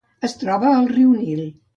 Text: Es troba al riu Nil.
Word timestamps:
Es 0.27 0.33
troba 0.43 0.71
al 0.77 0.89
riu 0.93 1.11
Nil. 1.19 1.45